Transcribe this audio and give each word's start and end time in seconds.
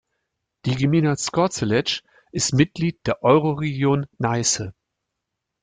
Die 0.65 0.73
Gmina 0.73 1.15
Zgorzelec 1.15 2.01
ist 2.31 2.55
Mitglied 2.55 3.05
der 3.05 3.21
Euroregion 3.21 4.07
Neiße. 4.17 4.73